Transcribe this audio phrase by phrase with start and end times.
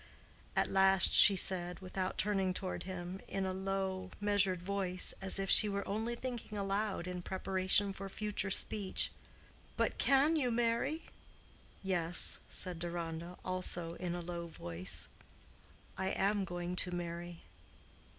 [0.55, 5.87] At last she said—without turning toward him—in a low, measured voice, as if she were
[5.87, 9.11] only thinking aloud in preparation for future speech,
[9.77, 11.03] "But can you marry?"
[11.83, 15.07] "Yes," said Deronda, also in a low voice.
[15.99, 17.43] "I am going to marry."